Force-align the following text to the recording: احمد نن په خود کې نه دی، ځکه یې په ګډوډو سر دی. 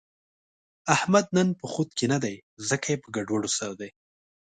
احمد 0.95 1.25
نن 1.35 1.47
په 1.59 1.65
خود 1.73 1.89
کې 1.97 2.05
نه 2.13 2.17
دی، 2.23 2.35
ځکه 2.69 2.87
یې 2.91 2.97
په 3.03 3.07
ګډوډو 3.15 3.49
سر 3.57 3.71
دی. 3.79 3.89